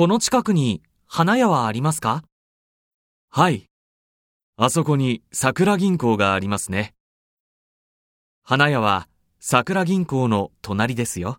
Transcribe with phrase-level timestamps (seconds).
[0.00, 2.24] この近くに花屋はありますか？
[3.28, 3.68] はい。
[4.56, 6.94] あそこに桜銀行がありますね。
[8.42, 9.08] 花屋は
[9.40, 11.36] 桜銀行の隣ですよ。